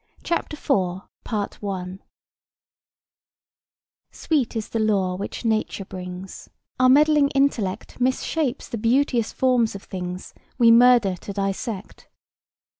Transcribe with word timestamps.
CHAPTER 0.23 0.55
IV 0.57 2.01
"Sweet 4.11 4.55
is 4.55 4.69
the 4.69 4.79
lore 4.79 5.15
which 5.15 5.45
Nature 5.45 5.85
brings; 5.85 6.49
Our 6.79 6.89
meddling 6.89 7.29
intellect 7.35 8.01
Mis 8.01 8.23
shapes 8.23 8.67
the 8.67 8.79
beauteous 8.79 9.31
forms 9.31 9.75
of 9.75 9.83
things 9.83 10.33
We 10.57 10.71
murder 10.71 11.15
to 11.17 11.33
dissect. 11.33 12.09